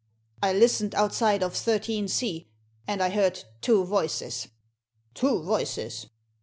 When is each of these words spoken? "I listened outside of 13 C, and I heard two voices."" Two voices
"I 0.41 0.51
listened 0.53 0.95
outside 0.95 1.43
of 1.43 1.53
13 1.53 2.07
C, 2.07 2.47
and 2.87 3.03
I 3.03 3.11
heard 3.11 3.43
two 3.61 3.85
voices."" 3.85 4.47
Two 5.13 5.43
voices 5.43 6.07